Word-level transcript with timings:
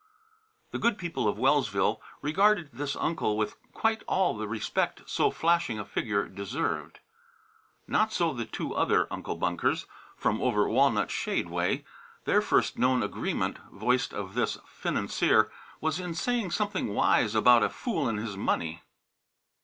The 0.71 0.79
good 0.79 0.97
people 0.97 1.27
of 1.27 1.37
Wellsville 1.37 2.01
regarded 2.23 2.71
this 2.73 2.95
uncle 2.95 3.37
with 3.37 3.55
quite 3.71 4.01
all 4.07 4.35
the 4.35 4.47
respect 4.47 5.03
so 5.05 5.29
flashing 5.29 5.77
a 5.77 5.85
figure 5.85 6.27
deserved. 6.27 6.99
Not 7.87 8.11
so 8.11 8.33
the 8.33 8.45
two 8.45 8.73
other 8.73 9.05
Uncle 9.13 9.35
Bunkers 9.35 9.85
from 10.17 10.41
over 10.41 10.67
Walnut 10.67 11.11
Shade 11.11 11.49
way. 11.51 11.85
Their 12.25 12.41
first 12.41 12.79
known 12.79 13.03
agreement, 13.03 13.59
voiced 13.71 14.11
of 14.11 14.33
this 14.33 14.57
financier, 14.65 15.51
was 15.81 15.99
in 15.99 16.15
saying 16.15 16.49
something 16.49 16.95
wise 16.95 17.35
about 17.35 17.61
a 17.61 17.69
fool 17.69 18.07
and 18.09 18.17
his 18.17 18.35
money. 18.35 18.81